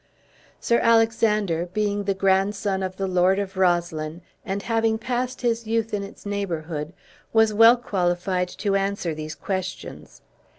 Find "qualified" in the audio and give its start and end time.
7.77-8.47